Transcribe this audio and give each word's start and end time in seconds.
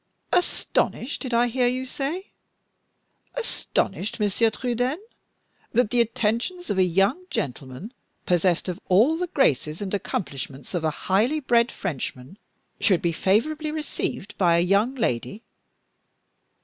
"Astonished, 0.33 1.21
did 1.21 1.31
I 1.31 1.45
hear 1.45 1.67
you 1.67 1.85
say? 1.85 2.31
Astonished, 3.35 4.19
Monsieur 4.19 4.49
Trudaine, 4.49 4.97
that 5.73 5.91
the 5.91 6.01
attentions 6.01 6.71
of 6.71 6.79
a 6.79 6.83
young 6.83 7.23
gentleman, 7.29 7.93
possessed 8.25 8.67
of 8.67 8.79
all 8.89 9.15
the 9.15 9.27
graces 9.27 9.79
and 9.79 9.93
accomplishments 9.93 10.73
of 10.73 10.83
a 10.83 10.89
highly 11.05 11.39
bred 11.39 11.71
Frenchman, 11.71 12.39
should 12.79 13.03
be 13.03 13.11
favorably 13.11 13.69
received 13.69 14.35
by 14.39 14.57
a 14.57 14.61
young 14.61 14.95
lady! 14.95 15.43